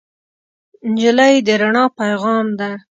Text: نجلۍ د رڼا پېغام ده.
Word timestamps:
نجلۍ 0.91 1.35
د 1.47 1.49
رڼا 1.61 1.85
پېغام 1.97 2.47
ده. 2.59 2.69